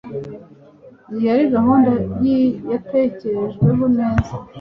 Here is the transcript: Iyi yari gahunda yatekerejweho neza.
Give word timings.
Iyi 1.09 1.21
yari 1.29 1.43
gahunda 1.55 1.91
yatekerejweho 2.71 3.85
neza. 3.97 4.31